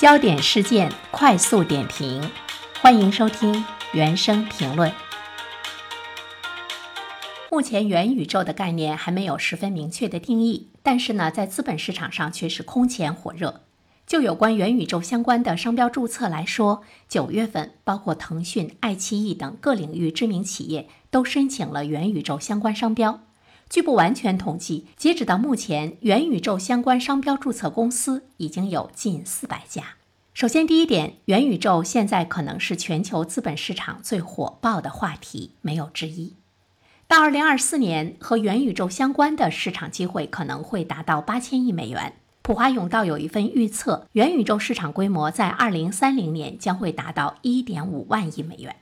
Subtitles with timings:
[0.00, 2.30] 焦点事件快速点评，
[2.80, 3.62] 欢迎收听
[3.92, 4.90] 原声评论。
[7.50, 13.60] 目前，元宇宙的概念还没有十分明确的定义，但是呢，在资本市场上却是空前火热。
[14.06, 23.20] 就有关元宇宙相关的商标注册来说，九月份，包括腾讯、爱奇艺等各领域知名企业都申请了元宇宙相关商标。
[23.70, 29.94] 据不完全统计，截止到目前，元宇宙相关商标注册公司已经有近四百家。
[30.34, 36.34] 首先，第一点，元宇宙现在可能是全球资本市场最火爆的话题，没有之一。
[37.06, 42.14] 到二零二四年，和元宇宙相关的市场机会可能会达到八千亿美元。
[42.42, 48.74] 普华永道有一份预测，元宇宙市场规模在二零三零年将会达到一点五万亿美元。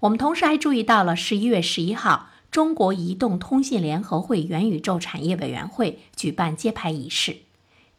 [0.00, 2.30] 我们同时还注意到了十一月十一号。
[2.50, 7.36] 中国移动通信联合会元宇宙产业委员会举办揭牌仪式，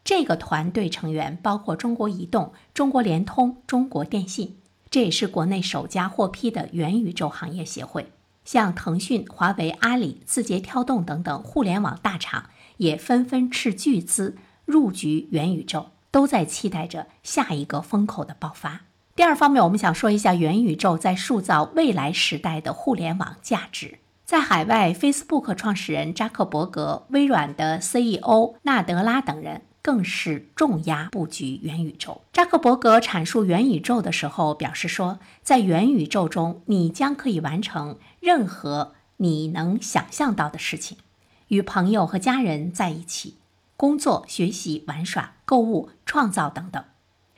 [0.02, 4.56] 这个团队成员包括中国移动、中国联通、中国电信，
[4.90, 8.10] 这也是国内首家获批的元宇宙行业协会。
[8.44, 18.80] 像腾讯、华为、阿里、字节跳动等等互联网大厂也纷纷斥巨资入局元宇宙，都在期待着下一个风口的爆发。
[19.14, 23.98] 第二方面，我们想说一下元宇宙在塑造未来时代的互联网价值。
[24.28, 32.20] 在海外，Facebook 创始人扎克伯格、微软的 CEO 纳德拉等人更是重压布局元宇宙。
[32.30, 40.98] 扎克伯格阐述元宇宙的时候表示说，在元宇宙中，你将可以完成任何你能想象到的事情，
[41.46, 43.36] 与朋友和家人在一起，
[43.78, 46.84] 工作、学习、玩耍、购物、创造等等。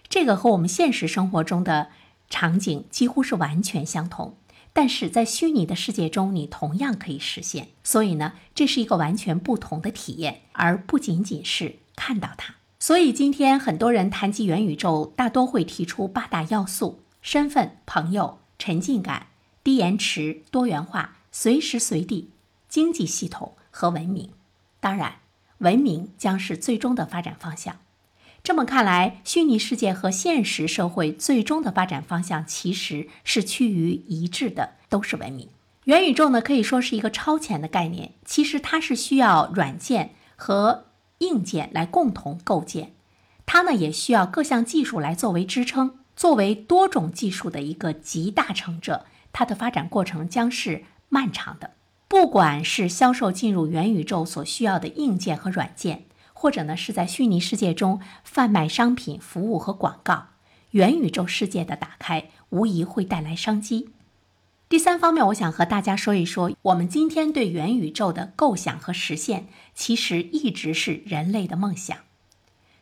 [0.08, 1.90] 这个和我们现实生活中的
[2.28, 4.34] 场景几乎是完全相同。
[4.72, 7.68] 但是在虚拟的世界中，你同样可以实现。
[7.82, 12.54] 所以呢，这是一个完全不同的体验，而不仅仅是看到它。
[12.78, 19.26] 所以今天很多人谈及元宇宙，大多会提出八大要素：身份、朋友、沉浸感、
[19.62, 22.30] 低延迟、多元化、随时随地、
[22.68, 24.30] 经济系统和文明。
[24.78, 25.16] 当然，
[25.58, 27.76] 文明将是最终的发展方向。
[28.42, 35.48] 这么看来，虚拟世界和现实社会最终的发展方向其实是趋于一致的，都是文明。
[35.84, 40.86] 元宇宙呢，可以说是一个超前的概念，其实它是需要软件和
[41.18, 42.92] 硬件来共同构建，
[43.44, 45.98] 它呢也需要各项技术来作为支撑。
[46.16, 51.70] 作为多种技术的一个集大成者，它的发展过程将是漫长的。
[52.08, 56.04] 不管是销售进入元宇宙所需要的硬件和软件。
[56.40, 60.28] 或者呢，是在虚拟世界中贩卖商品、服务和广告，
[60.70, 63.90] 元宇宙世界的打开无疑会带来商机。
[64.66, 71.98] 第三方面，我想和大家说一说，我们今天对元宇宙的构想和实现，其实一直是人类的梦想。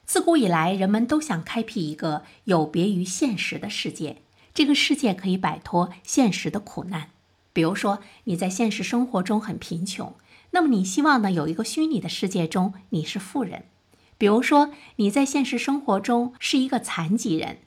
[0.07, 4.19] 自古以来，人们都想开辟一个有别于现实的世界，
[4.55, 7.09] 这个世界可以摆脱现实的苦难。
[7.53, 10.15] 比如说，你在现实生活中很贫穷。
[10.51, 11.31] 那么你希望呢？
[11.31, 13.65] 有一个虚拟的世界中你是富人，
[14.17, 17.59] 比如说你在现实生活中是一个残疾人，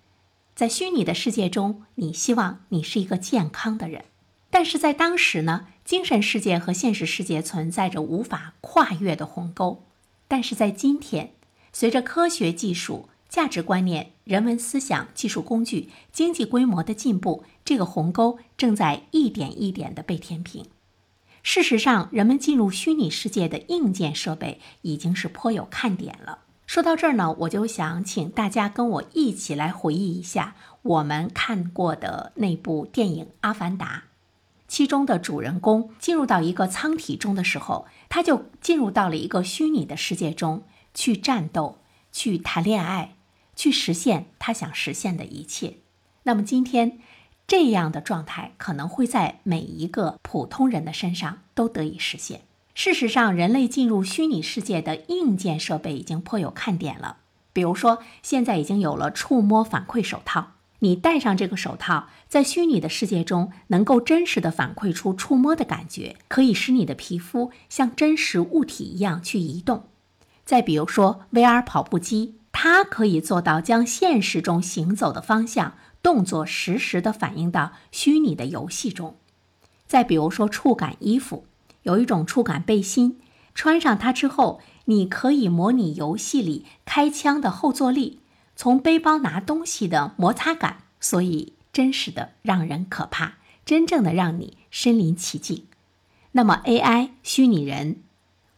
[0.55, 4.05] 在虚拟的世界中你希望你是一个健康的人。
[4.49, 9.83] 但是在当时呢，精神世界和现实世界存在着无法跨越的鸿沟。
[10.27, 11.31] 但是在今天，
[11.71, 20.65] 随着科学技术、价值观念、人文思想、技术工具、经济规模的进步，这个鸿沟正在一点一点的被填平。
[21.43, 26.39] 事实上，人们进入虚拟世界的硬件设备已经是颇有看点了。
[26.67, 34.03] 说到这儿呢，我就想请大家跟我一起来回忆一下我们看过的那部电影《阿凡达》，
[34.67, 40.63] 其中的主人公进入到一个舱体中的时候，他就进入到了一个虚拟的世界中
[40.93, 41.79] 去战斗、
[42.11, 43.15] 去谈恋爱、
[43.55, 45.77] 去实现他想实现的一切。
[46.23, 46.99] 那么今天。
[47.51, 52.43] 这样的状态可能会在每一个普通人的身上都得以实现。
[52.73, 57.17] 事实上，人类进入虚拟世界的硬件设备已经颇有看点了。
[57.51, 69.89] 比如说，现在已经有了触摸反馈手套，你戴上这个手套，在虚拟的世界中能够真实的反馈出触摸的感觉，可以使你的皮肤像真实物体一样去移动。
[70.45, 75.73] 再比如说，VR 跑步机，它可以做到将现实中行走的方向。
[76.01, 79.15] 动作实时的反映到虚拟的游戏中。
[79.87, 81.45] 再比如说，触感衣服，
[81.83, 83.19] 有一种触感背心，
[83.53, 88.19] 穿上它之后，你可以模拟游戏里开枪的后坐力，
[88.55, 95.65] 从背包拿东西的摩擦感，所以真实的让人可怕，真正的让你身临其境。
[96.31, 98.01] 那么，AI、虚拟人、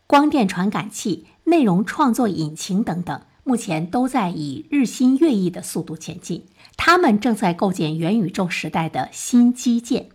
[0.06, 6.46] 光电传感器、内容创作引擎等等，目前都在以日新月异的速度前进，
[6.76, 10.10] 他们正在构建元宇宙时代的新基建。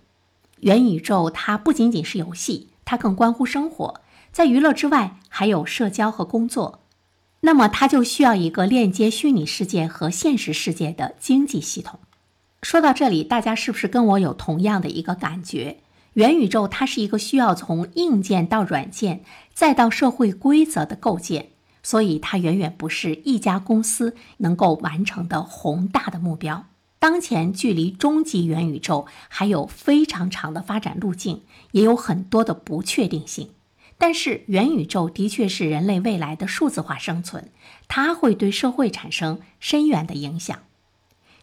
[0.60, 4.00] 元宇宙它不仅仅是游戏，它更关乎生活，
[4.32, 6.80] 在娱乐之外还有社交和工作。
[7.40, 12.00] 那么它就需要一个链接虚拟世界和现实世界的经济系统。
[12.62, 15.78] 说到这里，大家是不是跟我有同样的一个感觉？
[16.14, 19.22] 元宇宙它是一个需要从硬件到软件
[19.54, 21.50] 再到社会规则的构建，
[21.88, 26.66] 所以它远远不是一家公司能够完成的宏大的目标。
[26.98, 33.52] 当前距离终极元宇宙还有非常长的发展路径，也有很多的不确定性。
[33.96, 37.50] 但是元宇宙的确是人类未来的数字化生存，
[37.88, 40.58] 它会对社会产生深远的影响。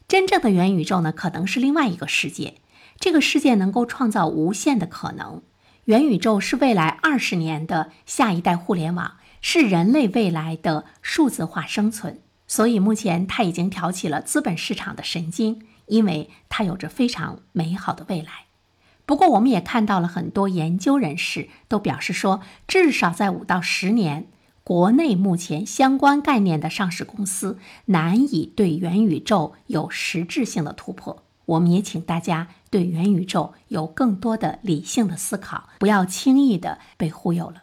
[0.07, 2.57] 真正的元宇宙呢，可能是另外一个世界。
[2.99, 5.41] 这个世界能够创造无限的可能。
[5.85, 12.19] 元宇宙是未来二十年的下一代互联网，是人类未来的数字化生存。
[12.47, 18.45] 所以目前它已经挑起了资本市场的神经，因为它有着非常美好的未来。
[19.05, 24.25] 不过，我们也看到了很多研究人士都表示说，至少在五到十年，
[24.63, 31.21] 国内目前相关概念的上市公司难以对元宇宙有实质性的突破。
[31.45, 37.61] 我们也请大家对元宇宙有更多的理性的思考，不要轻易的被忽悠了。